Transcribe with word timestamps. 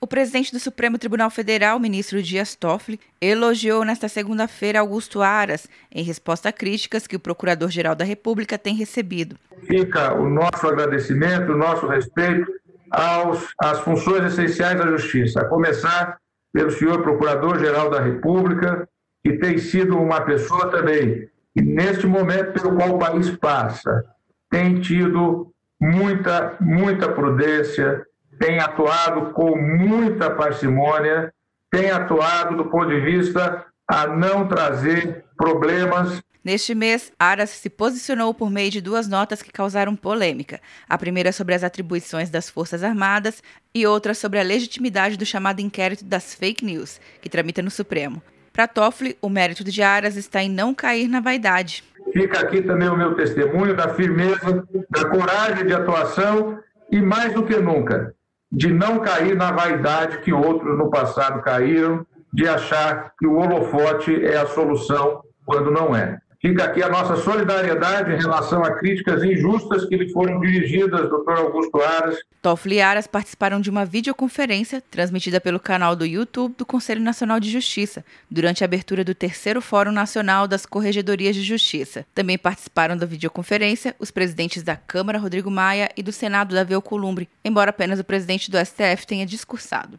O 0.00 0.06
presidente 0.06 0.52
do 0.52 0.60
Supremo 0.60 0.96
Tribunal 0.96 1.28
Federal, 1.28 1.80
ministro 1.80 2.22
Dias 2.22 2.54
Toffoli, 2.54 3.00
elogiou 3.20 3.84
nesta 3.84 4.06
segunda-feira 4.06 4.78
Augusto 4.78 5.20
Aras, 5.20 5.66
em 5.90 6.04
resposta 6.04 6.50
a 6.50 6.52
críticas 6.52 7.04
que 7.08 7.16
o 7.16 7.20
Procurador-Geral 7.20 7.96
da 7.96 8.04
República 8.04 8.56
tem 8.56 8.76
recebido. 8.76 9.36
Fica 9.66 10.14
o 10.14 10.30
nosso 10.30 10.68
agradecimento, 10.68 11.50
o 11.50 11.58
nosso 11.58 11.88
respeito 11.88 12.46
aos, 12.92 13.48
às 13.60 13.80
funções 13.80 14.32
essenciais 14.32 14.78
da 14.78 14.86
Justiça, 14.86 15.40
a 15.40 15.46
começar 15.46 16.16
pelo 16.52 16.70
senhor 16.70 17.02
Procurador-Geral 17.02 17.90
da 17.90 18.00
República, 18.00 18.88
que 19.24 19.32
tem 19.32 19.58
sido 19.58 19.98
uma 19.98 20.20
pessoa 20.20 20.70
também, 20.70 21.28
que 21.52 21.60
neste 21.60 22.06
momento 22.06 22.52
pelo 22.52 22.76
qual 22.76 22.94
o 22.94 22.98
país 23.00 23.30
passa, 23.36 24.04
tem 24.48 24.80
tido 24.80 25.52
muita, 25.80 26.56
muita 26.60 27.10
prudência, 27.10 28.06
tem 28.38 28.58
atuado 28.58 29.32
com 29.32 29.56
muita 29.56 30.30
parcimônia, 30.30 31.32
tem 31.70 31.90
atuado 31.90 32.56
do 32.56 32.70
ponto 32.70 32.88
de 32.88 33.00
vista 33.00 33.66
a 33.86 34.06
não 34.06 34.46
trazer 34.46 35.24
problemas 35.36 36.22
Neste 36.48 36.74
mês, 36.74 37.12
Aras 37.18 37.50
se 37.50 37.68
posicionou 37.68 38.32
por 38.32 38.48
meio 38.48 38.70
de 38.70 38.80
duas 38.80 39.06
notas 39.06 39.42
que 39.42 39.52
causaram 39.52 39.94
polêmica. 39.94 40.60
A 40.88 40.96
primeira 40.96 41.30
sobre 41.30 41.54
as 41.54 41.62
atribuições 41.62 42.30
das 42.30 42.48
Forças 42.48 42.82
Armadas 42.82 43.42
e 43.74 43.86
outra 43.86 44.14
sobre 44.14 44.38
a 44.38 44.42
legitimidade 44.42 45.18
do 45.18 45.26
chamado 45.26 45.60
inquérito 45.60 46.06
das 46.06 46.34
fake 46.34 46.64
news, 46.64 47.00
que 47.20 47.28
tramita 47.28 47.60
no 47.60 47.70
Supremo. 47.70 48.22
Para 48.50 48.66
Toffoli, 48.66 49.18
o 49.20 49.28
mérito 49.28 49.62
de 49.62 49.82
Aras 49.82 50.16
está 50.16 50.42
em 50.42 50.48
não 50.48 50.72
cair 50.72 51.06
na 51.06 51.20
vaidade. 51.20 51.84
Fica 52.14 52.40
aqui 52.40 52.62
também 52.62 52.88
o 52.88 52.96
meu 52.96 53.14
testemunho 53.14 53.76
da 53.76 53.94
firmeza, 53.94 54.66
da 54.88 55.04
coragem 55.04 55.66
de 55.66 55.74
atuação 55.74 56.58
e, 56.90 56.98
mais 57.02 57.34
do 57.34 57.44
que 57.44 57.56
nunca, 57.56 58.14
de 58.50 58.72
não 58.72 59.00
cair 59.00 59.36
na 59.36 59.52
vaidade 59.52 60.18
que 60.18 60.32
outros 60.32 60.76
no 60.76 60.90
passado 60.90 61.42
caíram, 61.42 62.06
de 62.32 62.48
achar 62.48 63.12
que 63.18 63.26
o 63.26 63.36
holofote 63.36 64.24
é 64.24 64.36
a 64.36 64.46
solução 64.46 65.22
quando 65.44 65.70
não 65.70 65.94
é. 65.94 66.18
Fica 66.40 66.66
aqui 66.66 66.80
a 66.80 66.88
nossa 66.88 67.16
solidariedade 67.16 68.12
em 68.12 68.16
relação 68.16 68.62
a 68.62 68.78
críticas 68.78 69.24
injustas 69.24 69.84
que 69.86 69.96
lhe 69.96 70.12
foram 70.12 70.38
dirigidas, 70.38 71.08
doutor 71.08 71.36
Augusto 71.36 71.82
Aras. 71.82 72.16
Toffoli 72.40 72.76
e 72.76 72.80
Aras 72.80 73.08
participaram 73.08 73.60
de 73.60 73.68
uma 73.68 73.84
videoconferência 73.84 74.80
transmitida 74.88 75.40
pelo 75.40 75.58
canal 75.58 75.96
do 75.96 76.06
YouTube 76.06 76.54
do 76.56 76.64
Conselho 76.64 77.00
Nacional 77.00 77.40
de 77.40 77.50
Justiça, 77.50 78.04
durante 78.30 78.62
a 78.62 78.66
abertura 78.66 79.02
do 79.02 79.16
terceiro 79.16 79.60
Fórum 79.60 79.90
Nacional 79.90 80.46
das 80.46 80.64
Corregedorias 80.64 81.34
de 81.34 81.42
Justiça. 81.42 82.06
Também 82.14 82.38
participaram 82.38 82.96
da 82.96 83.04
videoconferência 83.04 83.96
os 83.98 84.12
presidentes 84.12 84.62
da 84.62 84.76
Câmara, 84.76 85.18
Rodrigo 85.18 85.50
Maia, 85.50 85.90
e 85.96 86.04
do 86.04 86.12
Senado, 86.12 86.54
Davi 86.54 86.72
Alcolumbre, 86.72 87.28
embora 87.44 87.70
apenas 87.70 87.98
o 87.98 88.04
presidente 88.04 88.48
do 88.48 88.64
STF 88.64 89.04
tenha 89.08 89.26
discursado. 89.26 89.98